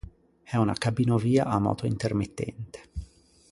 È 0.41 0.55
una 0.57 0.73
cabinovia 0.73 1.45
a 1.45 1.59
moto 1.59 1.85
intermittente. 1.85 2.89